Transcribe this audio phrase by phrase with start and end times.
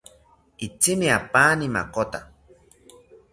[0.67, 2.19] Itzimi apaani makota